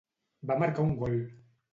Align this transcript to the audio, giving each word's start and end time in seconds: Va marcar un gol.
Va 0.51 0.55
marcar 0.61 0.85
un 0.85 0.95
gol. 1.03 1.19